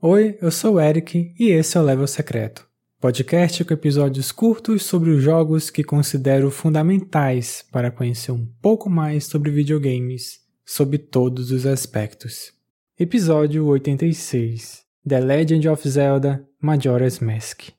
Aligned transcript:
Oi, 0.00 0.38
eu 0.40 0.50
sou 0.50 0.74
o 0.74 0.80
Eric 0.80 1.34
e 1.38 1.48
esse 1.48 1.76
é 1.76 1.80
o 1.80 1.82
Level 1.82 2.06
Secreto, 2.06 2.66
podcast 3.00 3.64
com 3.64 3.74
episódios 3.74 4.30
curtos 4.30 4.84
sobre 4.84 5.10
os 5.10 5.22
jogos 5.22 5.68
que 5.68 5.82
considero 5.82 6.50
fundamentais 6.50 7.64
para 7.72 7.90
conhecer 7.90 8.30
um 8.30 8.46
pouco 8.62 8.88
mais 8.88 9.24
sobre 9.24 9.50
videogames, 9.50 10.40
sob 10.64 10.96
todos 10.98 11.50
os 11.50 11.66
aspectos. 11.66 12.52
Episódio 12.98 13.66
86 13.66 14.84
The 15.06 15.20
Legend 15.20 15.68
of 15.68 15.88
Zelda 15.88 16.46
Majora's 16.60 17.20
Mask 17.20 17.75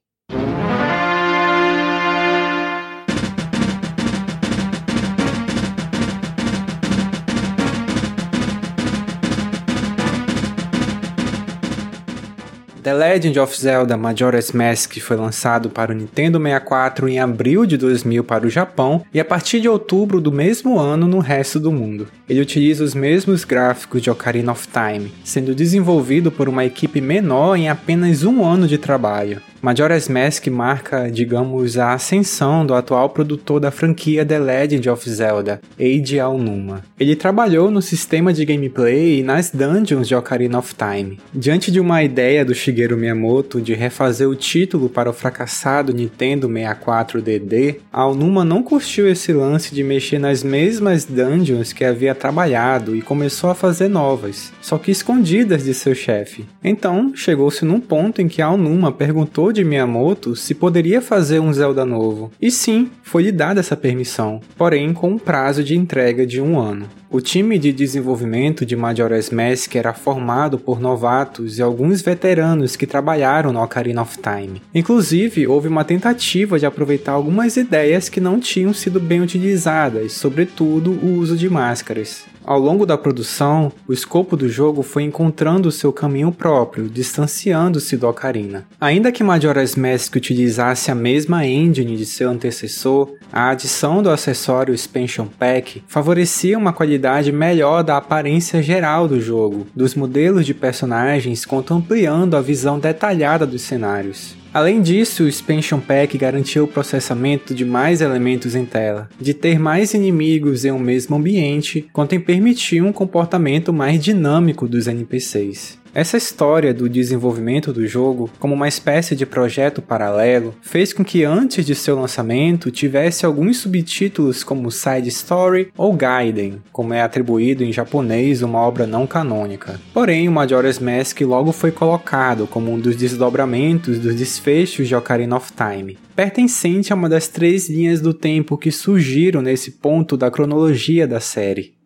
The 12.87 12.93
Legend 12.93 13.37
of 13.41 13.59
Zelda 13.59 13.97
Majora's 13.97 14.53
Mask 14.53 14.97
foi 14.99 15.17
lançado 15.17 15.69
para 15.69 15.91
o 15.91 15.93
Nintendo 15.93 16.39
64 16.39 17.09
em 17.09 17.19
abril 17.19 17.65
de 17.65 17.75
2000 17.75 18.23
para 18.23 18.47
o 18.47 18.49
Japão 18.49 19.03
e 19.13 19.19
a 19.19 19.25
partir 19.25 19.59
de 19.59 19.67
outubro 19.67 20.21
do 20.21 20.31
mesmo 20.31 20.79
ano 20.79 21.05
no 21.05 21.19
resto 21.19 21.59
do 21.59 21.69
mundo. 21.69 22.07
Ele 22.29 22.39
utiliza 22.39 22.85
os 22.85 22.95
mesmos 22.95 23.43
gráficos 23.43 24.01
de 24.01 24.09
Ocarina 24.09 24.53
of 24.53 24.69
Time, 24.69 25.11
sendo 25.21 25.53
desenvolvido 25.53 26.31
por 26.31 26.47
uma 26.47 26.63
equipe 26.63 27.01
menor 27.01 27.57
em 27.57 27.67
apenas 27.67 28.23
um 28.23 28.45
ano 28.45 28.65
de 28.65 28.77
trabalho. 28.77 29.41
Majora's 29.61 30.07
Mask 30.07 30.47
marca, 30.47 31.09
digamos, 31.11 31.77
a 31.77 31.93
ascensão 31.93 32.65
do 32.65 32.75
atual 32.75 33.09
produtor 33.09 33.59
da 33.59 33.71
franquia 33.71 34.23
The 34.23 34.37
Legend 34.37 34.89
of 34.89 35.09
Zelda, 35.09 35.59
Eiji 35.79 36.19
Aonuma. 36.19 36.83
Ele 36.99 37.15
trabalhou 37.15 37.71
no 37.71 37.81
sistema 37.81 38.31
de 38.31 38.45
gameplay 38.45 39.19
e 39.19 39.23
nas 39.23 39.49
dungeons 39.49 40.07
de 40.07 40.15
Ocarina 40.15 40.59
of 40.59 40.75
Time. 40.75 41.19
Diante 41.33 41.71
de 41.71 41.79
uma 41.79 42.03
ideia 42.03 42.45
do 42.45 42.53
Shigeru 42.53 42.95
Miyamoto 42.97 43.59
de 43.59 43.73
refazer 43.73 44.29
o 44.29 44.35
título 44.35 44.89
para 44.89 45.09
o 45.09 45.13
fracassado 45.13 45.91
Nintendo 45.91 46.47
64DD, 46.47 47.77
Aonuma 47.91 48.45
não 48.45 48.61
curtiu 48.61 49.09
esse 49.09 49.33
lance 49.33 49.73
de 49.73 49.83
mexer 49.83 50.19
nas 50.19 50.43
mesmas 50.43 51.03
dungeons 51.03 51.73
que 51.73 51.83
havia 51.83 52.13
trabalhado 52.13 52.95
e 52.95 53.01
começou 53.01 53.49
a 53.49 53.55
fazer 53.55 53.87
novas, 53.87 54.53
só 54.61 54.77
que 54.77 54.91
escondidas 54.91 55.63
de 55.63 55.73
seu 55.73 55.95
chefe. 55.95 56.45
Então, 56.63 57.11
chegou-se 57.15 57.65
num 57.65 57.79
ponto 57.79 58.21
em 58.21 58.27
que 58.27 58.41
Aonuma 58.41 58.91
perguntou 58.91 59.51
de 59.57 59.63
Miyamoto 59.63 60.35
se 60.35 60.53
poderia 60.53 61.01
fazer 61.01 61.39
um 61.39 61.51
Zelda 61.51 61.83
novo. 61.83 62.31
E 62.39 62.51
sim, 62.51 62.91
foi-lhe 63.01 63.31
dada 63.31 63.59
essa 63.59 63.75
permissão, 63.75 64.39
porém 64.55 64.93
com 64.93 65.09
um 65.09 65.17
prazo 65.17 65.63
de 65.63 65.75
entrega 65.75 66.27
de 66.27 66.39
um 66.39 66.59
ano. 66.59 66.87
O 67.09 67.19
time 67.19 67.57
de 67.57 67.71
desenvolvimento 67.71 68.65
de 68.65 68.75
Majora's 68.75 69.31
Mask 69.31 69.75
era 69.75 69.93
formado 69.93 70.59
por 70.59 70.79
novatos 70.79 71.57
e 71.57 71.61
alguns 71.61 72.01
veteranos 72.01 72.75
que 72.75 72.85
trabalharam 72.85 73.51
no 73.51 73.63
Ocarina 73.63 74.03
of 74.03 74.19
Time. 74.19 74.61
Inclusive, 74.75 75.47
houve 75.47 75.67
uma 75.67 75.83
tentativa 75.83 76.59
de 76.59 76.65
aproveitar 76.65 77.13
algumas 77.13 77.57
ideias 77.57 78.09
que 78.09 78.19
não 78.19 78.39
tinham 78.39 78.73
sido 78.73 78.99
bem 78.99 79.21
utilizadas, 79.21 80.11
sobretudo 80.13 80.91
o 80.91 81.17
uso 81.17 81.35
de 81.35 81.49
máscaras. 81.49 82.25
Ao 82.47 82.57
longo 82.57 82.85
da 82.85 82.97
produção, 82.97 83.73
o 83.85 83.91
escopo 83.91 84.37
do 84.37 84.47
jogo 84.47 84.81
foi 84.81 85.03
encontrando 85.03 85.69
seu 85.69 85.91
caminho 85.91 86.31
próprio, 86.31 86.87
distanciando-se 86.87 87.97
do 87.97 88.07
Ocarina. 88.07 88.65
Ainda 88.79 89.11
que 89.11 89.21
Majora's 89.21 89.75
Mask 89.75 90.15
utilizasse 90.15 90.89
a 90.89 90.95
mesma 90.95 91.45
engine 91.45 91.97
de 91.97 92.05
seu 92.05 92.29
antecessor, 92.29 93.11
a 93.33 93.49
adição 93.49 94.01
do 94.01 94.09
acessório 94.09 94.73
Expansion 94.73 95.27
Pack 95.27 95.83
favorecia 95.89 96.57
uma 96.57 96.71
qualidade 96.71 97.33
melhor 97.33 97.83
da 97.83 97.97
aparência 97.97 98.63
geral 98.63 99.09
do 99.09 99.19
jogo, 99.19 99.67
dos 99.75 99.93
modelos 99.93 100.45
de 100.45 100.53
personagens, 100.53 101.43
quanto 101.43 101.73
ampliando 101.73 102.37
a 102.37 102.41
visão 102.41 102.79
detalhada 102.79 103.45
dos 103.45 103.63
cenários. 103.63 104.37
Além 104.57 104.81
disso, 104.81 105.23
o 105.23 105.27
Expansion 105.27 105.79
Pack 105.79 106.17
garantiu 106.17 106.63
o 106.63 106.67
processamento 106.67 107.53
de 107.53 107.63
mais 107.63 108.01
elementos 108.01 108.55
em 108.55 108.65
tela, 108.65 109.07
de 109.21 109.31
ter 109.31 109.59
mais 109.59 109.93
inimigos 109.93 110.65
em 110.65 110.71
um 110.71 110.79
mesmo 110.79 111.15
ambiente, 111.15 111.87
quanto 111.93 112.15
em 112.15 112.19
permitir 112.19 112.81
um 112.81 112.91
comportamento 112.91 113.71
mais 113.71 114.03
dinâmico 114.03 114.67
dos 114.67 114.87
NPCs. 114.87 115.77
Essa 115.97 116.15
história 116.15 116.75
do 116.75 116.87
desenvolvimento 116.87 117.73
do 117.73 117.87
jogo, 117.87 118.29
como 118.37 118.53
uma 118.53 118.67
espécie 118.67 119.15
de 119.15 119.25
projeto 119.25 119.81
paralelo, 119.81 120.53
fez 120.61 120.93
com 120.93 121.03
que 121.03 121.23
antes 121.23 121.65
de 121.65 121.73
seu 121.73 121.99
lançamento 121.99 122.69
tivesse 122.69 123.25
alguns 123.25 123.57
subtítulos 123.57 124.43
como 124.43 124.69
Side 124.69 125.09
Story 125.09 125.71
ou 125.75 125.93
Gaiden, 125.93 126.61
como 126.71 126.93
é 126.93 127.01
atribuído 127.01 127.63
em 127.63 127.73
japonês 127.73 128.43
uma 128.43 128.59
obra 128.59 128.85
não 128.85 129.07
canônica. 129.07 129.81
Porém, 129.91 130.29
o 130.29 130.31
Majora's 130.31 130.77
Mask 130.77 131.19
logo 131.21 131.51
foi 131.51 131.71
colocado 131.71 132.45
como 132.45 132.71
um 132.71 132.79
dos 132.79 132.95
desdobramentos 132.95 133.97
dos 133.97 134.13
desfechos 134.13 134.87
de 134.87 134.93
Ocarina 134.93 135.35
of 135.35 135.51
Time, 135.51 135.97
pertencente 136.15 136.93
a 136.93 136.95
uma 136.95 137.09
das 137.09 137.27
três 137.27 137.69
linhas 137.69 138.01
do 138.01 138.13
tempo 138.13 138.55
que 138.55 138.71
surgiram 138.71 139.41
nesse 139.41 139.71
ponto 139.71 140.15
da 140.15 140.29
cronologia 140.29 141.07
da 141.07 141.19
série. 141.19 141.76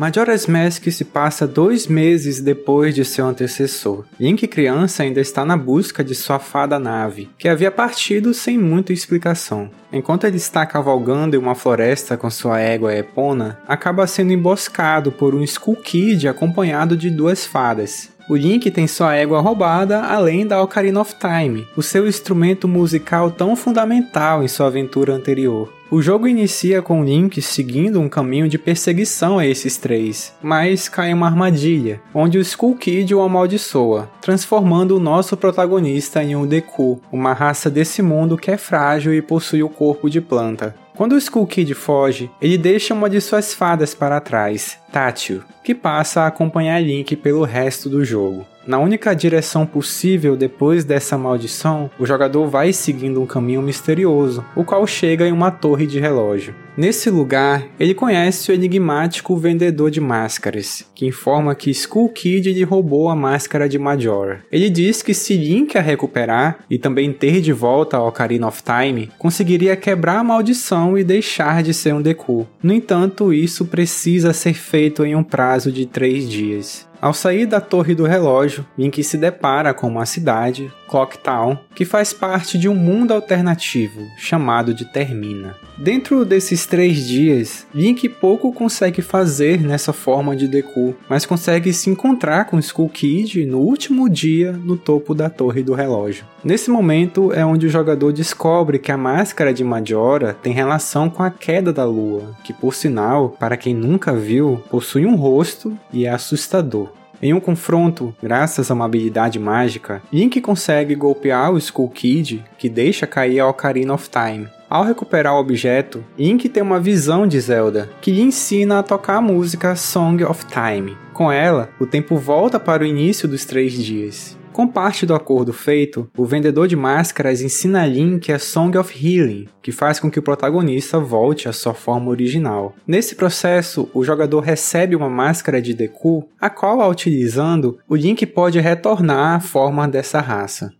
Majora's 0.00 0.46
Mask 0.46 0.90
se 0.90 1.04
passa 1.04 1.46
dois 1.46 1.86
meses 1.86 2.40
depois 2.40 2.94
de 2.94 3.04
seu 3.04 3.26
antecessor. 3.26 4.06
Link 4.18 4.46
criança 4.48 5.02
ainda 5.02 5.20
está 5.20 5.44
na 5.44 5.58
busca 5.58 6.02
de 6.02 6.14
sua 6.14 6.38
fada 6.38 6.78
nave, 6.78 7.28
que 7.36 7.46
havia 7.46 7.70
partido 7.70 8.32
sem 8.32 8.56
muita 8.56 8.94
explicação. 8.94 9.70
Enquanto 9.92 10.24
ele 10.24 10.38
está 10.38 10.64
cavalgando 10.64 11.36
em 11.36 11.38
uma 11.38 11.54
floresta 11.54 12.16
com 12.16 12.30
sua 12.30 12.58
égua 12.60 12.96
Epona, 12.96 13.58
acaba 13.68 14.06
sendo 14.06 14.32
emboscado 14.32 15.12
por 15.12 15.34
um 15.34 15.42
Skull 15.42 15.76
Kid 15.76 16.26
acompanhado 16.26 16.96
de 16.96 17.10
duas 17.10 17.44
fadas. 17.44 18.08
O 18.30 18.36
Link 18.36 18.70
tem 18.70 18.86
sua 18.86 19.16
égua 19.16 19.40
roubada, 19.40 20.02
além 20.02 20.46
da 20.46 20.62
Ocarina 20.62 21.00
of 21.00 21.16
Time, 21.16 21.66
o 21.76 21.82
seu 21.82 22.06
instrumento 22.06 22.68
musical 22.68 23.28
tão 23.28 23.56
fundamental 23.56 24.44
em 24.44 24.46
sua 24.46 24.68
aventura 24.68 25.12
anterior. 25.12 25.72
O 25.90 26.00
jogo 26.00 26.28
inicia 26.28 26.80
com 26.80 27.04
Link 27.04 27.42
seguindo 27.42 28.00
um 28.00 28.08
caminho 28.08 28.48
de 28.48 28.56
perseguição 28.56 29.40
a 29.40 29.44
esses 29.44 29.76
três, 29.76 30.32
mas 30.40 30.88
cai 30.88 31.12
uma 31.12 31.26
armadilha, 31.26 32.00
onde 32.14 32.38
o 32.38 32.40
Skull 32.40 32.76
Kid 32.76 33.12
o 33.12 33.20
amaldiçoa, 33.20 34.08
transformando 34.20 34.96
o 34.96 35.00
nosso 35.00 35.36
protagonista 35.36 36.22
em 36.22 36.36
um 36.36 36.46
Deku, 36.46 37.00
uma 37.10 37.32
raça 37.32 37.68
desse 37.68 38.00
mundo 38.00 38.38
que 38.38 38.52
é 38.52 38.56
frágil 38.56 39.12
e 39.12 39.20
possui 39.20 39.64
o 39.64 39.68
corpo 39.68 40.08
de 40.08 40.20
planta. 40.20 40.76
Quando 41.00 41.14
o 41.14 41.16
Skull 41.16 41.46
Kid 41.46 41.72
foge, 41.72 42.30
ele 42.42 42.58
deixa 42.58 42.92
uma 42.92 43.08
de 43.08 43.22
suas 43.22 43.54
fadas 43.54 43.94
para 43.94 44.20
trás, 44.20 44.78
Tátil, 44.92 45.42
que 45.64 45.74
passa 45.74 46.20
a 46.20 46.26
acompanhar 46.26 46.78
Link 46.78 47.16
pelo 47.16 47.42
resto 47.42 47.88
do 47.88 48.04
jogo. 48.04 48.46
Na 48.66 48.78
única 48.78 49.14
direção 49.14 49.64
possível 49.64 50.36
depois 50.36 50.84
dessa 50.84 51.16
maldição, 51.16 51.90
o 51.98 52.04
jogador 52.04 52.46
vai 52.46 52.72
seguindo 52.72 53.20
um 53.20 53.26
caminho 53.26 53.62
misterioso, 53.62 54.44
o 54.54 54.62
qual 54.62 54.86
chega 54.86 55.26
em 55.26 55.32
uma 55.32 55.50
torre 55.50 55.86
de 55.86 55.98
relógio. 55.98 56.54
Nesse 56.76 57.10
lugar, 57.10 57.66
ele 57.78 57.94
conhece 57.94 58.50
o 58.50 58.54
enigmático 58.54 59.36
vendedor 59.36 59.90
de 59.90 60.00
máscaras, 60.00 60.86
que 60.94 61.06
informa 61.06 61.54
que 61.54 61.70
Skull 61.70 62.10
Kid 62.10 62.52
lhe 62.52 62.62
roubou 62.62 63.08
a 63.08 63.16
máscara 63.16 63.68
de 63.68 63.78
Majora. 63.78 64.44
Ele 64.52 64.70
diz 64.70 65.02
que 65.02 65.14
se 65.14 65.36
Link 65.36 65.76
a 65.76 65.80
recuperar 65.80 66.60
e 66.70 66.78
também 66.78 67.12
ter 67.12 67.40
de 67.40 67.52
volta 67.52 67.96
a 67.96 68.06
Ocarina 68.06 68.46
of 68.46 68.62
Time, 68.62 69.10
conseguiria 69.18 69.74
quebrar 69.74 70.18
a 70.18 70.24
maldição 70.24 70.96
e 70.96 71.04
deixar 71.04 71.62
de 71.62 71.74
ser 71.74 71.94
um 71.94 72.02
Deku. 72.02 72.46
No 72.62 72.72
entanto, 72.72 73.32
isso 73.32 73.64
precisa 73.64 74.32
ser 74.32 74.54
feito 74.54 75.04
em 75.04 75.16
um 75.16 75.24
prazo 75.24 75.72
de 75.72 75.86
3 75.86 76.28
dias. 76.28 76.89
Ao 77.00 77.14
sair 77.14 77.46
da 77.46 77.62
torre 77.62 77.94
do 77.94 78.04
relógio, 78.04 78.66
Link 78.76 79.02
se 79.02 79.16
depara 79.16 79.72
com 79.72 79.88
uma 79.88 80.04
cidade, 80.04 80.70
Clocktown, 80.90 81.56
que 81.72 81.84
faz 81.84 82.12
parte 82.12 82.58
de 82.58 82.68
um 82.68 82.74
mundo 82.74 83.14
alternativo 83.14 84.08
chamado 84.16 84.74
de 84.74 84.84
Termina. 84.84 85.54
Dentro 85.78 86.24
desses 86.24 86.66
três 86.66 87.06
dias, 87.06 87.66
Link 87.72 88.08
pouco 88.08 88.52
consegue 88.52 89.00
fazer 89.00 89.62
nessa 89.62 89.92
forma 89.92 90.34
de 90.34 90.48
Deku, 90.48 90.94
mas 91.08 91.24
consegue 91.24 91.72
se 91.72 91.88
encontrar 91.88 92.46
com 92.46 92.58
Skull 92.58 92.88
Kid 92.88 93.46
no 93.46 93.60
último 93.60 94.10
dia 94.10 94.52
no 94.52 94.76
topo 94.76 95.14
da 95.14 95.30
torre 95.30 95.62
do 95.62 95.72
relógio. 95.72 96.24
Nesse 96.42 96.70
momento 96.70 97.32
é 97.32 97.46
onde 97.46 97.66
o 97.66 97.70
jogador 97.70 98.12
descobre 98.12 98.78
que 98.78 98.90
a 98.90 98.98
máscara 98.98 99.54
de 99.54 99.62
Majora 99.62 100.34
tem 100.34 100.52
relação 100.52 101.08
com 101.08 101.22
a 101.22 101.30
queda 101.30 101.72
da 101.72 101.84
lua, 101.84 102.34
que 102.42 102.52
por 102.52 102.74
sinal, 102.74 103.30
para 103.38 103.56
quem 103.56 103.74
nunca 103.74 104.12
viu, 104.12 104.62
possui 104.68 105.06
um 105.06 105.14
rosto 105.14 105.78
e 105.92 106.04
é 106.04 106.10
assustador. 106.10 106.99
Em 107.22 107.34
um 107.34 107.40
confronto, 107.40 108.14
graças 108.22 108.70
a 108.70 108.74
uma 108.74 108.86
habilidade 108.86 109.38
mágica, 109.38 110.00
Link 110.10 110.40
consegue 110.40 110.94
golpear 110.94 111.52
o 111.52 111.58
Skull 111.58 111.90
Kid, 111.90 112.42
que 112.56 112.68
deixa 112.68 113.06
cair 113.06 113.40
a 113.40 113.48
Ocarina 113.48 113.92
of 113.92 114.08
Time. 114.08 114.48
Ao 114.70 114.84
recuperar 114.84 115.34
o 115.34 115.40
objeto, 115.40 116.02
Link 116.16 116.48
tem 116.48 116.62
uma 116.62 116.80
visão 116.80 117.26
de 117.26 117.38
Zelda, 117.38 117.90
que 118.00 118.10
lhe 118.10 118.22
ensina 118.22 118.78
a 118.78 118.82
tocar 118.82 119.16
a 119.16 119.20
música 119.20 119.76
Song 119.76 120.24
of 120.24 120.46
Time. 120.46 120.96
Com 121.12 121.30
ela, 121.30 121.68
o 121.78 121.86
tempo 121.86 122.16
volta 122.16 122.58
para 122.58 122.84
o 122.84 122.86
início 122.86 123.28
dos 123.28 123.44
três 123.44 123.74
dias. 123.74 124.39
Com 124.60 124.68
parte 124.68 125.06
do 125.06 125.14
acordo 125.14 125.54
feito, 125.54 126.10
o 126.14 126.26
vendedor 126.26 126.68
de 126.68 126.76
máscaras 126.76 127.40
ensina 127.40 127.82
a 127.82 127.86
Link 127.86 128.30
a 128.30 128.38
Song 128.38 128.76
of 128.76 128.92
Healing, 128.94 129.48
que 129.62 129.72
faz 129.72 129.98
com 129.98 130.10
que 130.10 130.18
o 130.18 130.22
protagonista 130.22 131.00
volte 131.00 131.48
à 131.48 131.52
sua 131.54 131.72
forma 131.72 132.10
original. 132.10 132.74
Nesse 132.86 133.14
processo, 133.14 133.88
o 133.94 134.04
jogador 134.04 134.40
recebe 134.40 134.94
uma 134.94 135.08
máscara 135.08 135.62
de 135.62 135.72
Deku, 135.72 136.28
a 136.38 136.50
qual, 136.50 136.82
ao 136.82 136.90
utilizando, 136.90 137.78
o 137.88 137.96
Link 137.96 138.26
pode 138.26 138.60
retornar 138.60 139.36
à 139.36 139.40
forma 139.40 139.88
dessa 139.88 140.20
raça. 140.20 140.70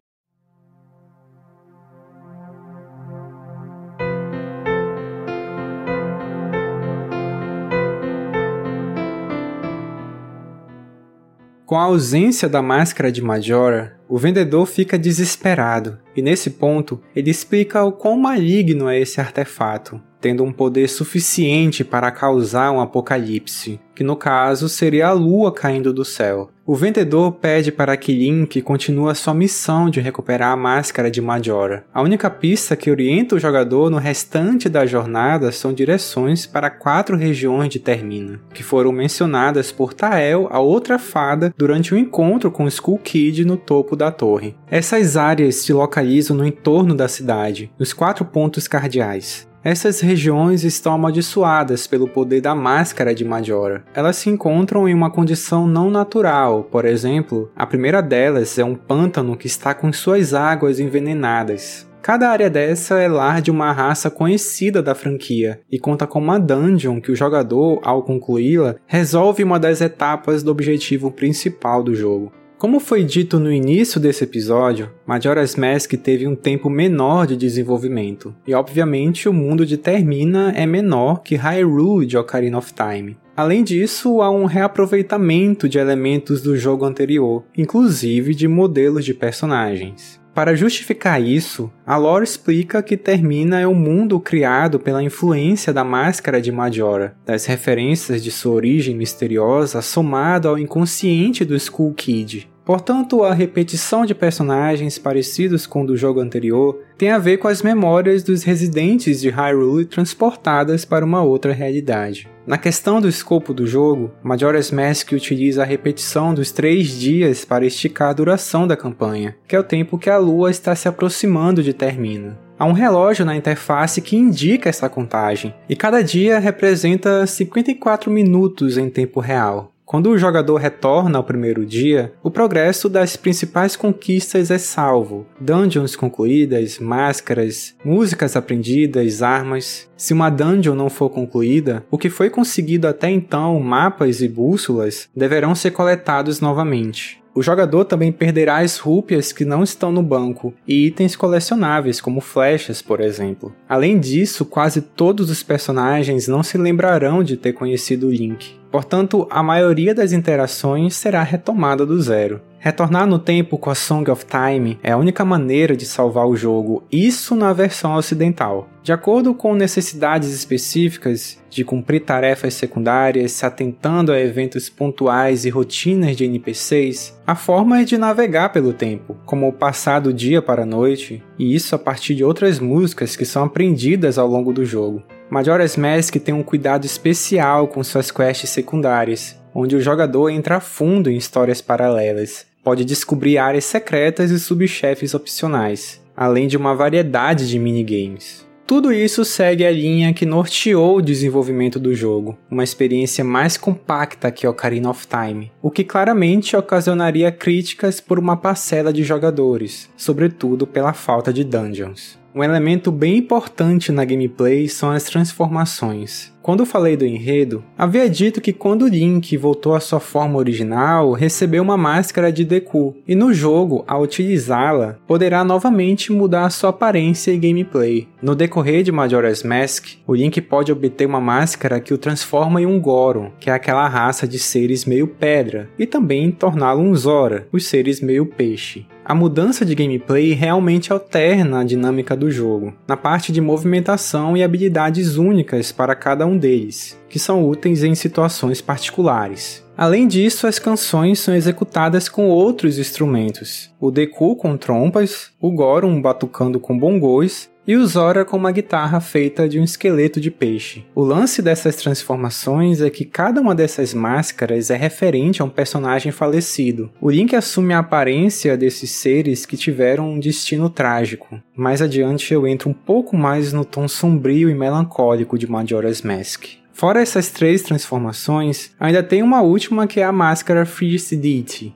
Com 11.70 11.76
a 11.76 11.84
ausência 11.84 12.49
da 12.49 12.61
máscara 12.61 13.12
de 13.12 13.22
Majora, 13.22 13.96
o 14.08 14.19
vendedor 14.19 14.67
fica 14.67 14.99
desesperado, 14.99 16.00
e 16.17 16.20
nesse 16.20 16.50
ponto 16.50 17.00
ele 17.14 17.31
explica 17.31 17.84
o 17.84 17.93
quão 17.93 18.19
maligno 18.19 18.88
é 18.88 18.99
esse 18.99 19.20
artefato, 19.20 20.02
tendo 20.20 20.44
um 20.44 20.52
poder 20.52 20.88
suficiente 20.88 21.82
para 21.82 22.11
causar 22.11 22.70
um 22.70 22.81
apocalipse, 22.81 23.81
que 23.94 24.05
no 24.05 24.17
caso 24.17 24.69
seria 24.69 25.08
a 25.08 25.12
lua 25.12 25.52
caindo 25.52 25.93
do 25.93 26.05
céu. 26.05 26.50
O 26.70 26.76
vendedor 26.76 27.32
pede 27.32 27.72
para 27.72 27.96
que 27.96 28.12
Link 28.12 28.62
continue 28.62 29.12
sua 29.17 29.34
missão 29.34 29.90
de 29.90 30.00
recuperar 30.00 30.52
a 30.52 30.56
máscara 30.56 31.11
de 31.11 31.20
Majora. 31.20 31.84
A 31.93 32.00
única 32.00 32.31
pista 32.31 32.76
que 32.76 32.90
orienta 32.90 33.34
o 33.34 33.40
jogador 33.40 33.90
no 33.90 33.99
restante 33.99 34.69
da 34.69 34.87
jornada 34.87 35.50
são 35.50 35.72
direções 35.72 36.46
para 36.46 36.70
quatro 36.70 37.16
regiões 37.16 37.70
de 37.70 37.81
Termina, 37.81 38.40
que 38.55 38.62
foram 38.62 38.93
mencionadas 38.93 39.73
por 39.73 39.93
Tael, 39.93 40.46
a 40.49 40.61
outra 40.61 40.96
fada, 40.96 41.52
durante 41.58 41.93
o 41.93 41.96
um 41.96 42.00
encontro 42.00 42.52
com 42.52 42.69
Skull 42.69 42.99
Kid 42.99 43.44
no 43.44 43.56
topo 43.56 43.96
da 43.96 44.12
torre. 44.12 44.55
Essas 44.70 45.16
áreas 45.16 45.56
se 45.56 45.73
localizam 45.73 46.37
no 46.37 46.46
entorno 46.46 46.94
da 46.94 47.08
cidade, 47.08 47.69
nos 47.76 47.93
quatro 47.93 48.25
pontos 48.25 48.69
cardeais. 48.69 49.50
Essas 49.62 50.01
regiões 50.01 50.65
estão 50.65 50.95
amaldiçoadas 50.95 51.87
pelo 51.87 52.09
poder 52.09 52.41
da 52.41 52.55
máscara 52.55 53.15
de 53.15 53.27
Majora. 53.27 53.85
Elas 53.95 54.17
se 54.17 54.31
encontram 54.31 54.89
em 54.89 54.95
uma 54.95 55.11
condição 55.11 55.67
não 55.67 55.91
natural, 55.91 56.65
por 56.65 56.87
exemplo, 56.87 57.51
a 57.55 57.67
primeira 57.67 58.01
delas 58.01 58.59
é 58.59 58.65
um 58.65 58.75
pântano 58.75 59.37
que 59.37 59.47
está 59.47 59.75
com 59.75 59.93
suas 59.93 60.33
águas 60.33 60.81
envenenadas. 60.81 61.87
Cada 62.01 62.31
área 62.31 62.49
dessa 62.49 62.99
é 62.99 63.07
lar 63.07 63.43
de 63.43 63.51
uma 63.51 63.71
raça 63.71 64.11
conhecida 64.11 64.83
da 64.83 64.95
franquia 64.95 65.61
e 65.71 65.79
conta 65.79 66.07
com 66.07 66.19
uma 66.19 66.41
dungeon 66.41 66.99
que 66.99 67.12
o 67.12 67.17
jogador, 67.17 67.79
ao 67.83 68.03
concluí-la, 68.03 68.77
resolve 68.87 69.45
uma 69.45 69.61
das 69.61 69.83
etapas 69.83 70.43
do 70.43 70.51
objetivo 70.51 71.11
principal 71.11 71.83
do 71.83 71.95
jogo. 71.95 72.33
Como 72.61 72.79
foi 72.79 73.05
dito 73.05 73.41
no 73.41 73.51
início 73.51 73.99
desse 73.99 74.25
episódio, 74.25 74.91
Majora's 75.07 75.57
Mask 75.57 75.95
teve 75.95 76.29
um 76.29 76.37
tempo 76.37 76.69
menor 76.69 77.27
de 77.27 77.35
desenvolvimento, 77.35 78.37
e 78.47 78.53
obviamente 78.53 79.27
o 79.27 79.33
mundo 79.33 79.65
de 79.65 79.79
Termina 79.79 80.53
é 80.55 80.67
menor 80.67 81.23
que 81.23 81.37
Hyrule 81.37 82.05
de 82.05 82.19
Ocarina 82.19 82.59
of 82.59 82.75
Time. 82.75 83.17
Além 83.35 83.65
disso, 83.65 84.21
há 84.21 84.31
um 84.31 84.45
reaproveitamento 84.45 85.71
de 85.71 85.79
elementos 85.79 86.43
do 86.43 86.55
jogo 86.55 86.85
anterior, 86.85 87.45
inclusive 87.57 88.35
de 88.35 88.47
modelos 88.47 89.07
de 89.07 89.15
personagens. 89.15 90.19
Para 90.35 90.55
justificar 90.55 91.21
isso, 91.21 91.71
a 91.85 91.97
lore 91.97 92.25
explica 92.25 92.82
que 92.82 92.97
Termina 92.97 93.59
é 93.59 93.67
um 93.67 93.75
mundo 93.75 94.21
criado 94.21 94.79
pela 94.79 95.03
influência 95.03 95.73
da 95.73 95.82
máscara 95.82 96.41
de 96.41 96.53
Majora, 96.53 97.17
das 97.27 97.47
referências 97.47 98.23
de 98.23 98.31
sua 98.31 98.53
origem 98.53 98.94
misteriosa 98.94 99.82
somado 99.82 100.49
ao 100.49 100.59
inconsciente 100.59 101.44
do 101.44 101.56
Skull 101.56 101.93
Kid, 101.94 102.49
Portanto, 102.65 103.25
a 103.25 103.35
repetição 103.35 104.05
de 104.05 104.15
personagens 104.15 104.99
parecidos 104.99 105.67
com 105.67 105.83
o 105.83 105.87
do 105.87 105.97
jogo 105.97 106.21
anterior 106.21 106.79
tem 106.97 107.11
a 107.11 107.19
ver 107.19 107.39
com 107.39 107.49
as 107.49 107.62
memórias 107.62 108.23
dos 108.23 108.43
residentes 108.43 109.21
de 109.21 109.31
Hyrule 109.31 109.87
transportadas 109.87 110.85
para 110.85 111.05
uma 111.05 111.23
outra 111.23 111.53
realidade. 111.53 112.29
Na 112.47 112.59
questão 112.59 113.01
do 113.01 113.09
escopo 113.09 113.55
do 113.55 113.67
jogo, 113.67 114.11
Majora's 114.23 114.71
Mask 114.71 115.12
utiliza 115.12 115.62
a 115.62 115.67
repetição 115.67 116.35
dos 116.35 116.51
três 116.51 116.89
dias 116.89 117.45
para 117.45 117.65
esticar 117.65 118.11
a 118.11 118.12
duração 118.12 118.67
da 118.67 118.77
campanha, 118.77 119.37
que 119.47 119.55
é 119.55 119.59
o 119.59 119.65
tempo 119.65 119.99
que 119.99 120.11
a 120.11 120.19
lua 120.19 120.51
está 120.51 120.75
se 120.75 120.89
aproximando 120.89 121.62
de 121.62 121.73
Termina. 121.73 122.39
Há 122.59 122.67
um 122.67 122.73
relógio 122.73 123.25
na 123.25 123.37
interface 123.37 124.03
que 124.03 124.17
indica 124.17 124.69
essa 124.69 124.89
contagem, 124.89 125.55
e 125.69 125.75
cada 125.75 126.03
dia 126.03 126.39
representa 126.39 127.27
54 127.27 128.11
minutos 128.11 128.77
em 128.77 128.91
tempo 128.91 129.19
real. 129.19 129.73
Quando 129.90 130.10
o 130.10 130.16
jogador 130.16 130.54
retorna 130.54 131.19
ao 131.19 131.25
primeiro 131.25 131.66
dia, 131.66 132.12
o 132.22 132.31
progresso 132.31 132.88
das 132.88 133.16
principais 133.16 133.75
conquistas 133.75 134.48
é 134.48 134.56
salvo: 134.56 135.26
dungeons 135.40 135.96
concluídas, 135.96 136.78
máscaras, 136.78 137.75
músicas 137.84 138.37
aprendidas, 138.37 139.20
armas. 139.20 139.90
Se 139.96 140.12
uma 140.12 140.31
dungeon 140.31 140.76
não 140.76 140.88
for 140.88 141.10
concluída, 141.10 141.84
o 141.90 141.98
que 141.98 142.08
foi 142.08 142.31
conseguido 142.31 142.87
até 142.87 143.10
então, 143.10 143.58
mapas 143.58 144.22
e 144.22 144.28
bússolas, 144.28 145.08
deverão 145.12 145.56
ser 145.56 145.72
coletados 145.72 146.40
novamente. 146.40 147.19
O 147.40 147.42
jogador 147.42 147.87
também 147.87 148.12
perderá 148.12 148.58
as 148.58 148.76
rúpias 148.76 149.32
que 149.32 149.46
não 149.46 149.62
estão 149.62 149.90
no 149.90 150.02
banco 150.02 150.52
e 150.69 150.88
itens 150.88 151.16
colecionáveis, 151.16 151.98
como 151.98 152.20
flechas, 152.20 152.82
por 152.82 153.00
exemplo. 153.00 153.50
Além 153.66 153.98
disso, 153.98 154.44
quase 154.44 154.82
todos 154.82 155.31
os 155.31 155.42
personagens 155.42 156.28
não 156.28 156.42
se 156.42 156.58
lembrarão 156.58 157.25
de 157.25 157.38
ter 157.38 157.54
conhecido 157.54 158.10
Link. 158.10 158.60
Portanto, 158.70 159.26
a 159.31 159.42
maioria 159.42 159.94
das 159.94 160.12
interações 160.12 160.94
será 160.94 161.22
retomada 161.22 161.87
do 161.87 161.98
zero. 162.02 162.42
Retornar 162.62 163.07
no 163.07 163.19
tempo 163.19 163.57
com 163.57 163.71
a 163.71 163.75
Song 163.75 164.11
of 164.11 164.27
Time 164.27 164.79
é 164.83 164.93
a 164.93 164.97
única 164.99 165.25
maneira 165.25 165.75
de 165.75 165.87
salvar 165.87 166.27
o 166.27 166.37
jogo, 166.37 166.85
isso 166.93 167.35
na 167.35 167.55
versão 167.55 167.95
ocidental. 167.95 168.69
De 168.83 168.93
acordo 168.93 169.35
com 169.35 169.55
necessidades 169.55 170.29
específicas 170.29 171.39
de 171.49 171.65
cumprir 171.65 172.01
tarefas 172.01 172.53
secundárias, 172.53 173.33
se 173.33 173.47
atentando 173.47 174.12
a 174.12 174.21
eventos 174.21 174.69
pontuais 174.69 175.47
e 175.47 175.49
rotinas 175.49 176.15
de 176.15 176.27
NPCs, 176.27 177.19
a 177.27 177.35
forma 177.35 177.81
é 177.81 177.85
de 177.85 177.97
navegar 177.97 178.51
pelo 178.51 178.75
tempo, 178.75 179.17
como 179.25 179.51
passar 179.55 180.01
do 180.01 180.12
dia 180.12 180.43
para 180.43 180.65
a 180.65 180.67
noite, 180.67 181.23
e 181.39 181.55
isso 181.55 181.75
a 181.75 181.79
partir 181.79 182.15
de 182.15 182.25
outras 182.25 182.59
músicas 182.59 183.17
que 183.17 183.25
são 183.25 183.43
aprendidas 183.43 184.19
ao 184.19 184.29
longo 184.29 184.52
do 184.52 184.67
jogo. 184.67 185.02
Majora's 185.31 185.79
Mask 185.79 186.17
tem 186.17 186.35
um 186.35 186.43
cuidado 186.43 186.85
especial 186.85 187.69
com 187.69 187.83
suas 187.83 188.11
quests 188.11 188.50
secundárias, 188.50 189.40
onde 189.55 189.76
o 189.76 189.81
jogador 189.81 190.29
entra 190.29 190.57
a 190.57 190.61
fundo 190.61 191.11
em 191.11 191.17
histórias 191.17 191.61
paralelas, 191.61 192.50
pode 192.62 192.85
descobrir 192.85 193.38
áreas 193.38 193.64
secretas 193.64 194.31
e 194.31 194.38
subchefes 194.38 195.14
opcionais, 195.14 196.00
além 196.17 196.47
de 196.47 196.57
uma 196.57 196.75
variedade 196.75 197.49
de 197.49 197.59
minigames. 197.59 198.49
Tudo 198.71 198.93
isso 198.93 199.25
segue 199.25 199.64
a 199.64 199.71
linha 199.73 200.14
que 200.14 200.25
norteou 200.25 200.99
o 200.99 201.02
desenvolvimento 201.02 201.81
do 201.81 201.93
jogo, 201.93 202.38
uma 202.49 202.62
experiência 202.62 203.25
mais 203.25 203.57
compacta 203.57 204.31
que 204.31 204.47
Ocarina 204.47 204.90
of 204.90 205.09
Time, 205.09 205.50
o 205.61 205.73
que 205.73 205.83
claramente 205.83 206.55
ocasionaria 206.55 207.33
críticas 207.33 208.00
por 208.00 208.17
uma 208.17 208.37
parcela 208.37 208.93
de 208.93 209.02
jogadores, 209.02 209.90
sobretudo 209.97 210.69
pela 210.69 210.93
falta 210.93 211.33
de 211.33 211.43
dungeons. 211.43 212.20
Um 212.32 212.44
elemento 212.44 212.92
bem 212.92 213.16
importante 213.16 213.90
na 213.90 214.04
gameplay 214.04 214.68
são 214.68 214.90
as 214.90 215.02
transformações. 215.02 216.32
Quando 216.42 216.64
falei 216.64 216.96
do 216.96 217.04
enredo, 217.04 217.62
havia 217.76 218.08
dito 218.08 218.40
que 218.40 218.52
quando 218.52 218.88
Link 218.88 219.37
voltou 219.37 219.75
à 219.75 219.80
sua 219.80 220.00
forma 220.00 220.38
original, 220.38 221.12
recebeu 221.12 221.62
uma 221.62 221.76
máscara 221.76 222.32
de 222.32 222.44
Deku, 222.44 222.96
e 223.06 223.14
no 223.14 223.34
jogo, 223.34 223.84
ao 223.87 224.02
utilizá-la, 224.02 224.96
poderá 225.06 225.44
novamente 225.44 226.10
mudar 226.10 226.49
sua 226.50 226.70
aparência 226.70 227.30
e 227.30 227.38
gameplay. 227.38 228.08
No 228.22 228.34
decorrer 228.34 228.82
de 228.82 228.90
Majora's 228.90 229.42
Mask, 229.42 229.88
o 230.06 230.14
Link 230.14 230.40
pode 230.40 230.72
obter 230.72 231.06
uma 231.06 231.20
máscara 231.20 231.80
que 231.80 231.92
o 231.92 231.99
transforma 231.99 232.62
em 232.62 232.66
um 232.66 232.80
Goron, 232.80 233.32
que 233.38 233.50
é 233.50 233.52
aquela 233.52 233.87
raça 233.87 234.26
de 234.26 234.38
seres 234.38 234.84
meio 234.84 235.06
pedra, 235.06 235.68
e 235.78 235.84
também 235.84 236.30
torná-lo 236.30 236.80
um 236.80 236.94
Zora, 236.94 237.46
os 237.52 237.66
seres 237.66 238.00
meio 238.00 238.25
peixe. 238.25 238.87
A 239.11 239.14
mudança 239.14 239.64
de 239.64 239.75
gameplay 239.75 240.35
realmente 240.35 240.93
alterna 240.93 241.59
a 241.59 241.64
dinâmica 241.64 242.17
do 242.17 242.31
jogo, 242.31 242.73
na 242.87 242.97
parte 242.97 243.33
de 243.33 243.40
movimentação 243.40 244.37
e 244.37 244.45
habilidades 244.45 245.17
únicas 245.17 245.73
para 245.73 245.97
cada 245.97 246.25
um 246.25 246.38
deles, 246.38 246.97
que 247.09 247.19
são 247.19 247.45
úteis 247.45 247.83
em 247.83 247.97
situações 247.97 248.61
particulares. 248.61 249.67
Além 249.76 250.07
disso, 250.07 250.47
as 250.47 250.61
canções 250.61 251.19
são 251.19 251.35
executadas 251.35 252.09
com 252.09 252.29
outros 252.29 252.79
instrumentos: 252.79 253.75
o 253.81 253.90
Deku 253.90 254.37
com 254.37 254.57
trompas, 254.57 255.33
o 255.40 255.50
Goron 255.50 256.00
batucando 256.00 256.61
com 256.61 256.79
bongos 256.79 257.50
e 257.71 257.77
o 257.77 257.87
Zora 257.87 258.25
com 258.25 258.37
uma 258.37 258.50
guitarra 258.50 258.99
feita 258.99 259.49
de 259.49 259.61
um 259.61 259.62
esqueleto 259.62 260.21
de 260.21 260.29
peixe. 260.29 260.85
O 260.93 261.05
lance 261.05 261.41
dessas 261.41 261.77
transformações 261.77 262.81
é 262.81 262.91
que 262.91 263.05
cada 263.05 263.41
uma 263.41 263.55
dessas 263.55 263.95
máscaras 263.95 264.71
é 264.71 264.77
referente 264.77 265.41
a 265.41 265.45
um 265.45 265.49
personagem 265.49 266.11
falecido. 266.11 266.91
O 267.00 267.09
Link 267.09 267.37
assume 267.37 267.73
a 267.73 267.79
aparência 267.79 268.57
desses 268.57 268.91
seres 268.91 269.47
que 269.47 269.57
tiveram 269.57 270.11
um 270.11 270.19
destino 270.19 270.69
trágico. 270.69 271.41
Mais 271.55 271.81
adiante 271.81 272.35
eu 272.35 272.45
entro 272.45 272.69
um 272.69 272.75
pouco 272.75 273.17
mais 273.17 273.53
no 273.53 273.65
tom 273.65 273.87
sombrio 273.87 274.50
e 274.50 274.55
melancólico 274.55 275.39
de 275.39 275.49
Majora's 275.49 276.03
Mask. 276.03 276.60
Fora 276.80 277.02
essas 277.02 277.28
três 277.28 277.60
transformações, 277.60 278.70
ainda 278.80 279.02
tem 279.02 279.22
uma 279.22 279.42
última 279.42 279.87
que 279.87 280.00
é 280.00 280.02
a 280.02 280.10
máscara 280.10 280.64
Fierce 280.64 281.14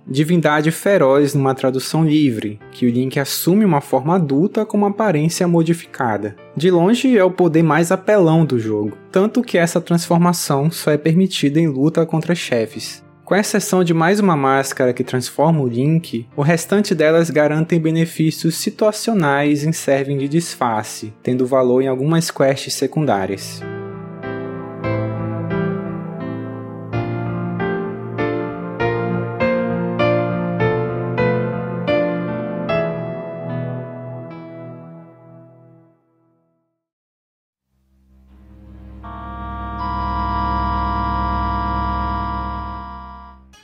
divindade 0.09 0.71
feroz 0.71 1.35
numa 1.35 1.55
tradução 1.55 2.03
livre, 2.07 2.59
que 2.73 2.87
o 2.87 2.91
Link 2.91 3.21
assume 3.21 3.67
uma 3.67 3.83
forma 3.83 4.15
adulta 4.15 4.65
com 4.65 4.79
uma 4.79 4.89
aparência 4.89 5.47
modificada. 5.47 6.35
De 6.57 6.71
longe 6.71 7.19
é 7.19 7.23
o 7.23 7.31
poder 7.31 7.63
mais 7.63 7.93
apelão 7.93 8.47
do 8.47 8.59
jogo, 8.59 8.97
tanto 9.13 9.43
que 9.43 9.59
essa 9.59 9.79
transformação 9.79 10.71
só 10.71 10.91
é 10.91 10.97
permitida 10.97 11.61
em 11.61 11.69
luta 11.69 12.07
contra 12.07 12.35
chefes. 12.35 13.05
Com 13.27 13.35
exceção 13.35 13.85
de 13.85 13.93
mais 13.93 14.21
uma 14.21 14.39
máscara 14.39 14.95
que 14.95 15.05
transforma 15.05 15.61
o 15.61 15.69
Link, 15.69 16.27
o 16.35 16.41
restante 16.41 16.95
delas 16.95 17.29
garantem 17.29 17.79
benefícios 17.79 18.55
situacionais 18.55 19.65
e 19.65 19.73
servem 19.75 20.17
de 20.17 20.29
disfarce, 20.29 21.13
tendo 21.23 21.45
valor 21.45 21.83
em 21.83 21.89
algumas 21.89 22.31
quests 22.31 22.73
secundárias. 22.73 23.61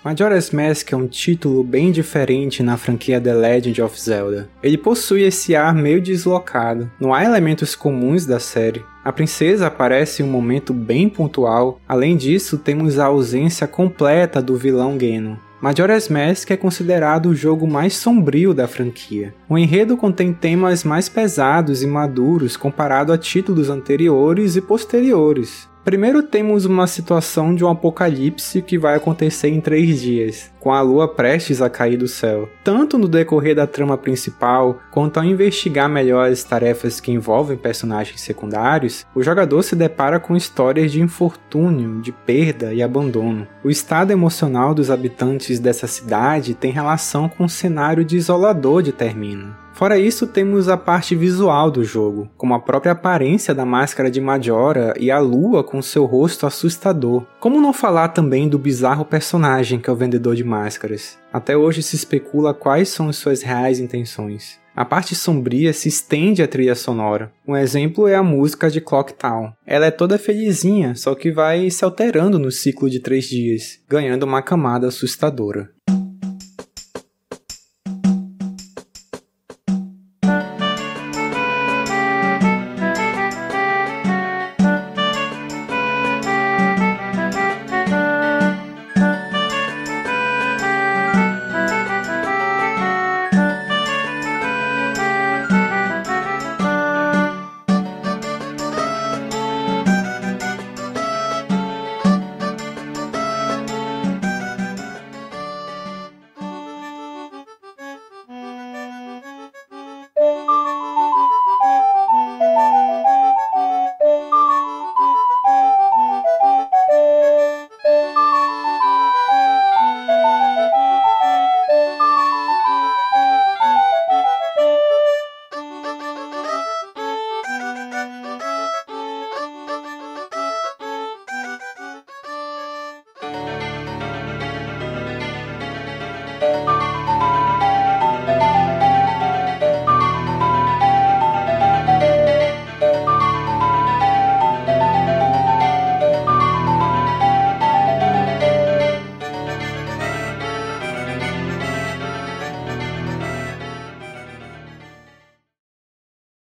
Majora's 0.02 0.50
Mask 0.50 0.90
é 0.92 0.96
um 0.96 1.06
título 1.06 1.62
bem 1.62 1.92
diferente 1.92 2.62
na 2.62 2.78
franquia 2.78 3.20
The 3.20 3.34
Legend 3.34 3.82
of 3.82 4.00
Zelda. 4.00 4.48
Ele 4.62 4.78
possui 4.78 5.24
esse 5.24 5.54
ar 5.54 5.74
meio 5.74 6.00
deslocado, 6.00 6.90
não 6.98 7.12
há 7.12 7.22
elementos 7.22 7.74
comuns 7.74 8.24
da 8.24 8.40
série. 8.40 8.82
A 9.04 9.12
princesa 9.12 9.66
aparece 9.66 10.22
em 10.22 10.24
um 10.24 10.30
momento 10.30 10.72
bem 10.72 11.06
pontual, 11.06 11.78
além 11.86 12.16
disso, 12.16 12.56
temos 12.56 12.98
a 12.98 13.06
ausência 13.06 13.66
completa 13.66 14.40
do 14.40 14.56
vilão 14.56 14.96
Ganon. 14.96 15.36
Majora's 15.60 16.08
Mask 16.08 16.50
é 16.50 16.56
considerado 16.56 17.26
o 17.26 17.34
jogo 17.34 17.66
mais 17.66 17.94
sombrio 17.94 18.54
da 18.54 18.66
franquia. 18.66 19.34
O 19.46 19.58
enredo 19.58 19.98
contém 19.98 20.32
temas 20.32 20.82
mais 20.82 21.10
pesados 21.10 21.82
e 21.82 21.86
maduros 21.86 22.56
comparado 22.56 23.12
a 23.12 23.18
títulos 23.18 23.68
anteriores 23.68 24.56
e 24.56 24.62
posteriores. 24.62 25.68
Primeiro 25.84 26.22
temos 26.22 26.66
uma 26.66 26.86
situação 26.86 27.54
de 27.54 27.64
um 27.64 27.68
apocalipse 27.68 28.60
que 28.60 28.78
vai 28.78 28.96
acontecer 28.96 29.48
em 29.48 29.62
três 29.62 30.00
dias, 30.00 30.50
com 30.60 30.72
a 30.72 30.82
lua 30.82 31.08
prestes 31.08 31.62
a 31.62 31.70
cair 31.70 31.96
do 31.96 32.06
céu. 32.06 32.50
Tanto 32.62 32.98
no 32.98 33.08
decorrer 33.08 33.56
da 33.56 33.66
trama 33.66 33.96
principal, 33.96 34.78
quanto 34.90 35.16
ao 35.16 35.24
investigar 35.24 35.88
melhor 35.88 36.30
as 36.30 36.44
tarefas 36.44 37.00
que 37.00 37.10
envolvem 37.10 37.56
personagens 37.56 38.20
secundários, 38.20 39.06
o 39.14 39.22
jogador 39.22 39.62
se 39.62 39.74
depara 39.74 40.20
com 40.20 40.36
histórias 40.36 40.92
de 40.92 41.00
infortúnio, 41.00 42.02
de 42.02 42.12
perda 42.12 42.74
e 42.74 42.82
abandono. 42.82 43.48
O 43.64 43.70
estado 43.70 44.10
emocional 44.10 44.74
dos 44.74 44.90
habitantes 44.90 45.58
dessa 45.58 45.86
cidade 45.86 46.54
tem 46.54 46.70
relação 46.70 47.26
com 47.26 47.44
o 47.44 47.48
cenário 47.48 48.04
desolador 48.04 48.82
de 48.82 48.92
Termina. 48.92 49.56
Fora 49.80 49.98
isso, 49.98 50.26
temos 50.26 50.68
a 50.68 50.76
parte 50.76 51.16
visual 51.16 51.70
do 51.70 51.82
jogo, 51.82 52.28
como 52.36 52.52
a 52.52 52.60
própria 52.60 52.92
aparência 52.92 53.54
da 53.54 53.64
máscara 53.64 54.10
de 54.10 54.20
Majora 54.20 54.92
e 55.00 55.10
a 55.10 55.18
lua 55.18 55.64
com 55.64 55.80
seu 55.80 56.04
rosto 56.04 56.46
assustador. 56.46 57.24
Como 57.40 57.62
não 57.62 57.72
falar 57.72 58.08
também 58.08 58.46
do 58.46 58.58
bizarro 58.58 59.06
personagem 59.06 59.80
que 59.80 59.88
é 59.88 59.92
o 59.94 59.96
vendedor 59.96 60.36
de 60.36 60.44
máscaras? 60.44 61.18
Até 61.32 61.56
hoje 61.56 61.82
se 61.82 61.96
especula 61.96 62.52
quais 62.52 62.90
são 62.90 63.10
suas 63.10 63.40
reais 63.40 63.80
intenções. 63.80 64.60
A 64.76 64.84
parte 64.84 65.14
sombria 65.14 65.72
se 65.72 65.88
estende 65.88 66.42
à 66.42 66.48
trilha 66.48 66.74
sonora. 66.74 67.32
Um 67.46 67.56
exemplo 67.56 68.06
é 68.06 68.14
a 68.14 68.22
música 68.22 68.70
de 68.70 68.80
Clock 68.80 69.14
Town. 69.14 69.52
Ela 69.66 69.86
é 69.86 69.90
toda 69.90 70.18
felizinha, 70.18 70.94
só 70.94 71.14
que 71.14 71.32
vai 71.32 71.70
se 71.70 71.84
alterando 71.84 72.38
no 72.38 72.50
ciclo 72.50 72.88
de 72.88 73.00
três 73.00 73.24
dias, 73.24 73.80
ganhando 73.88 74.24
uma 74.24 74.42
camada 74.42 74.86
assustadora. 74.86 75.70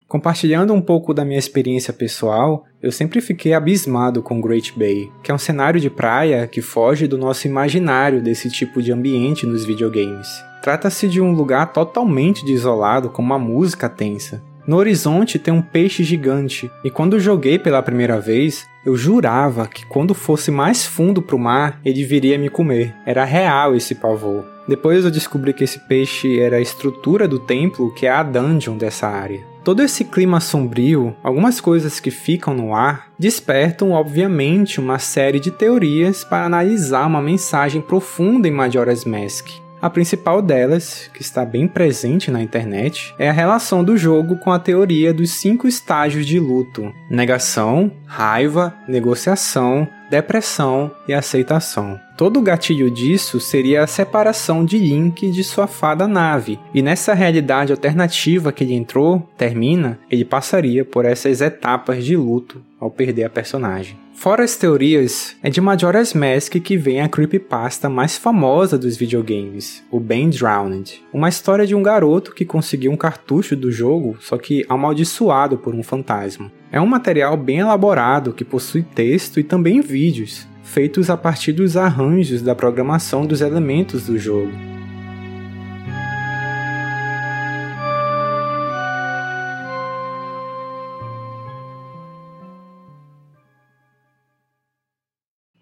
Compartilhando 0.10 0.74
um 0.74 0.82
pouco 0.82 1.14
da 1.14 1.24
minha 1.24 1.38
experiência 1.38 1.94
pessoal, 1.94 2.66
eu 2.82 2.92
sempre 2.92 3.22
fiquei 3.22 3.54
abismado 3.54 4.24
com 4.24 4.42
Great 4.42 4.74
Bay, 4.76 5.08
que 5.22 5.30
é 5.30 5.36
um 5.36 5.38
cenário 5.38 5.80
de 5.80 5.88
praia 5.88 6.48
que 6.48 6.64
foge 6.64 7.06
do 7.06 7.16
nosso 7.16 7.46
imaginário 7.46 8.20
desse 8.20 8.50
tipo 8.50 8.82
de 8.82 8.92
ambiente 8.92 9.46
nos 9.46 9.64
videogames. 9.64 10.28
Trata-se 10.64 11.08
de 11.08 11.22
um 11.22 11.32
lugar 11.32 11.72
totalmente 11.72 12.44
desolado 12.44 13.10
com 13.10 13.22
uma 13.22 13.38
música 13.38 13.88
tensa. 13.88 14.42
No 14.66 14.78
horizonte 14.78 15.38
tem 15.38 15.54
um 15.54 15.62
peixe 15.62 16.04
gigante, 16.04 16.72
e 16.84 16.90
quando 16.90 17.20
joguei 17.20 17.60
pela 17.60 17.84
primeira 17.84 18.20
vez, 18.20 18.66
eu 18.84 18.96
jurava 18.96 19.68
que 19.68 19.86
quando 19.86 20.16
fosse 20.16 20.50
mais 20.50 20.88
fundo 20.88 21.22
pro 21.22 21.38
mar, 21.38 21.80
ele 21.86 22.04
viria 22.04 22.38
me 22.38 22.50
comer. 22.50 22.96
Era 23.06 23.24
real 23.26 23.76
esse 23.76 23.94
pavor. 23.94 24.44
Depois 24.68 25.06
eu 25.06 25.12
descobri 25.12 25.54
que 25.54 25.64
esse 25.64 25.80
peixe 25.88 26.40
era 26.40 26.58
a 26.58 26.62
estrutura 26.62 27.28
do 27.28 27.38
templo, 27.38 27.94
que 27.94 28.08
é 28.08 28.12
a 28.12 28.24
dungeon 28.24 28.76
dessa 28.76 29.08
área. 29.08 29.48
Todo 29.70 29.84
esse 29.84 30.04
clima 30.04 30.40
sombrio, 30.40 31.16
algumas 31.22 31.62
coisas 31.62 32.00
que 32.00 32.10
ficam 32.10 32.56
no 32.56 32.74
ar, 32.74 33.12
despertam 33.20 33.92
obviamente 33.92 34.80
uma 34.80 34.98
série 34.98 35.40
de 35.40 35.52
teorias 35.52 36.24
para 36.24 36.44
analisar 36.44 37.06
uma 37.06 37.22
mensagem 37.22 37.80
profunda 37.80 38.48
em 38.48 38.52
Majora's 38.52 39.06
Mask. 39.06 39.48
A 39.80 39.88
principal 39.88 40.42
delas, 40.42 41.08
que 41.14 41.22
está 41.22 41.46
bem 41.46 41.68
presente 41.68 42.32
na 42.32 42.42
internet, 42.42 43.14
é 43.20 43.30
a 43.30 43.32
relação 43.32 43.84
do 43.84 43.96
jogo 43.96 44.38
com 44.38 44.52
a 44.52 44.58
teoria 44.58 45.14
dos 45.14 45.30
cinco 45.34 45.68
estágios 45.68 46.26
de 46.26 46.40
luto: 46.40 46.92
negação, 47.08 47.92
raiva, 48.08 48.74
negociação, 48.88 49.88
depressão 50.10 50.92
e 51.08 51.14
aceitação. 51.14 52.00
Todo 52.18 52.40
o 52.40 52.42
gatilho 52.42 52.92
disso 52.92 53.40
seria 53.40 53.84
a 53.84 53.88
separação 53.88 54.66
de 54.66 54.78
Link 54.78 55.30
de 55.30 55.44
sua 55.44 55.68
fada 55.68 56.08
nave, 56.08 56.60
e 56.74 56.82
nessa 56.82 57.14
realidade 57.14 57.72
alternativa 57.72 58.52
que 58.52 58.64
ele 58.64 58.74
entrou, 58.74 59.28
termina, 59.38 60.00
ele 60.10 60.26
passaria 60.26 60.84
por 60.84 61.06
essas 61.06 61.40
etapas 61.42 62.04
de 62.04 62.18
luto 62.18 62.62
ao 62.80 62.90
perder 62.90 63.26
a 63.26 63.30
personagem. 63.30 63.98
Fora 64.20 64.44
as 64.44 64.58
teorias, 64.58 65.38
é 65.42 65.50
de 65.50 65.62
Majora's 65.62 66.14
Mask 66.14 66.52
que 66.56 66.76
vem 66.76 67.00
a 67.00 67.08
creepypasta 67.08 67.88
mais 67.88 68.18
famosa 68.18 68.78
dos 68.78 68.98
videogames, 68.98 69.82
o 69.90 69.98
Ben 69.98 70.30
Drowned. 70.30 71.02
Uma 71.14 71.30
história 71.30 71.66
de 71.66 71.74
um 71.74 71.82
garoto 71.82 72.36
que 72.36 72.44
conseguiu 72.44 72.92
um 72.92 72.98
cartucho 72.98 73.56
do 73.56 73.72
jogo, 73.72 74.18
só 74.20 74.38
que 74.38 74.66
amaldiçoado 74.68 75.58
por 75.58 75.74
um 75.74 75.82
fantasma. 75.82 76.52
É 76.70 76.82
um 76.82 76.86
material 76.86 77.38
bem 77.38 77.60
elaborado 77.60 78.34
que 78.34 78.44
possui 78.44 78.84
texto 78.84 79.40
e 79.40 79.44
também 79.44 79.80
vídeos, 79.80 80.46
feitos 80.64 81.10
a 81.10 81.16
partir 81.16 81.54
dos 81.54 81.78
arranjos 81.78 82.42
da 82.42 82.54
programação 82.54 83.26
dos 83.26 83.40
elementos 83.40 84.08
do 84.08 84.20
jogo. 84.20 84.52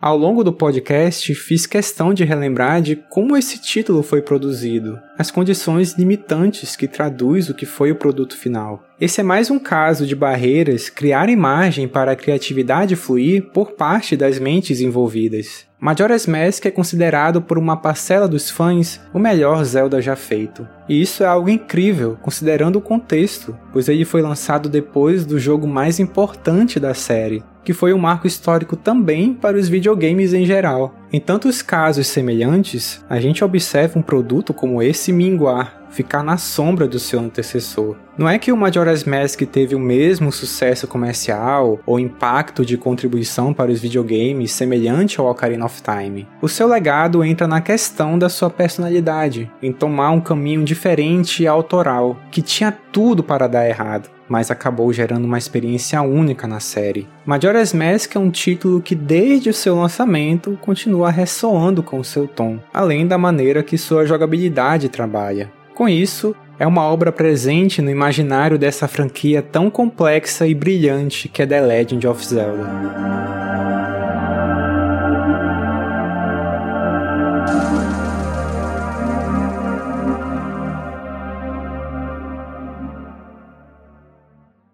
Ao 0.07 0.17
longo 0.17 0.41
do 0.41 0.53
podcast, 0.53 1.35
fiz 1.35 1.65
questão 1.65 2.13
de 2.13 2.23
relembrar 2.23 2.81
de 2.81 2.95
como 2.95 3.35
esse 3.35 3.59
título 3.59 4.01
foi 4.01 4.21
produzido, 4.21 4.97
as 5.17 5.29
condições 5.29 5.97
limitantes 5.97 6.77
que 6.77 6.87
traduz 6.87 7.49
o 7.49 7.53
que 7.53 7.65
foi 7.65 7.91
o 7.91 7.95
produto 7.97 8.37
final. 8.37 8.85
Esse 9.01 9.19
é 9.19 9.23
mais 9.23 9.51
um 9.51 9.59
caso 9.59 10.07
de 10.07 10.15
barreiras 10.15 10.89
criar 10.89 11.27
imagem 11.27 11.89
para 11.89 12.13
a 12.13 12.15
criatividade 12.15 12.95
fluir 12.95 13.47
por 13.51 13.73
parte 13.73 14.15
das 14.15 14.39
mentes 14.39 14.79
envolvidas. 14.79 15.66
Majora's 15.79 16.25
Mask 16.25 16.65
é 16.65 16.71
considerado 16.71 17.39
por 17.39 17.55
uma 17.55 17.77
parcela 17.77 18.27
dos 18.27 18.49
fãs 18.49 18.99
o 19.13 19.19
melhor 19.19 19.63
Zelda 19.63 20.01
já 20.01 20.15
feito. 20.15 20.67
E 20.89 20.99
isso 20.99 21.23
é 21.23 21.27
algo 21.27 21.49
incrível, 21.49 22.17
considerando 22.19 22.77
o 22.77 22.81
contexto, 22.81 23.55
pois 23.71 23.87
ele 23.87 24.03
foi 24.03 24.23
lançado 24.23 24.69
depois 24.69 25.23
do 25.23 25.37
jogo 25.37 25.67
mais 25.67 25.99
importante 25.99 26.79
da 26.79 26.95
série, 26.95 27.43
que 27.63 27.73
foi 27.73 27.93
um 27.93 27.99
marco 27.99 28.25
histórico 28.25 28.75
também 28.75 29.35
para 29.35 29.55
os 29.55 29.69
videogames 29.69 30.33
em 30.33 30.45
geral. 30.45 30.95
Em 31.13 31.19
tantos 31.19 31.61
casos 31.61 32.07
semelhantes, 32.07 33.05
a 33.07 33.19
gente 33.19 33.43
observa 33.43 33.99
um 33.99 34.01
produto 34.01 34.55
como 34.55 34.81
esse 34.81 35.13
minguar, 35.13 35.76
ficar 35.89 36.23
na 36.23 36.37
sombra 36.37 36.87
do 36.87 36.99
seu 36.99 37.19
antecessor. 37.19 37.95
Não 38.17 38.27
é 38.27 38.39
que 38.39 38.51
o 38.51 38.57
Majora's 38.57 39.03
Mask 39.03 39.41
teve 39.43 39.75
o 39.75 39.79
mesmo 39.79 40.31
sucesso 40.31 40.87
comercial 40.87 41.79
ou 41.85 41.99
impacto 41.99 42.65
de 42.65 42.77
contribuição 42.77 43.53
para 43.53 43.71
os 43.71 43.79
videogames 43.79 44.51
semelhante 44.51 45.19
ao 45.19 45.27
Ocarina 45.27 45.65
of 45.65 45.81
Time. 45.81 46.27
O 46.41 46.49
seu 46.49 46.67
legado 46.67 47.23
entra 47.23 47.47
na 47.47 47.61
questão 47.61 48.17
da 48.17 48.29
sua 48.29 48.49
personalidade, 48.49 49.51
em 49.61 49.71
tomar 49.71 50.11
um 50.11 50.21
caminho 50.21 50.63
diferente 50.63 51.43
e 51.43 51.47
autoral, 51.47 52.17
que 52.31 52.41
tinha 52.41 52.71
tudo 52.91 53.23
para 53.23 53.47
dar 53.47 53.67
errado 53.67 54.09
mas 54.29 54.51
acabou 54.51 54.91
gerando 54.91 55.25
uma 55.25 55.37
experiência 55.37 56.01
única 56.01 56.47
na 56.47 56.59
série. 56.59 57.07
Majora's 57.25 57.73
Mask 57.73 58.15
é 58.15 58.19
um 58.19 58.29
título 58.29 58.81
que 58.81 58.95
desde 58.95 59.49
o 59.49 59.53
seu 59.53 59.75
lançamento 59.75 60.57
continua 60.61 61.09
ressoando 61.09 61.81
com 61.81 61.99
o 61.99 62.03
seu 62.03 62.27
tom, 62.27 62.59
além 62.73 63.07
da 63.07 63.17
maneira 63.17 63.63
que 63.63 63.77
sua 63.77 64.05
jogabilidade 64.05 64.89
trabalha. 64.89 65.51
Com 65.77 65.87
isso, 65.87 66.35
é 66.57 66.65
uma 66.65 66.81
obra 66.81 67.11
presente 67.11 67.83
no 67.83 67.91
imaginário 67.91 68.57
dessa 68.57 68.87
franquia 68.87 69.43
tão 69.43 69.69
complexa 69.69 70.47
e 70.47 70.55
brilhante 70.55 71.29
que 71.29 71.43
é 71.43 71.45
The 71.45 71.61
Legend 71.61 72.07
of 72.07 72.25
Zelda. 72.25 73.56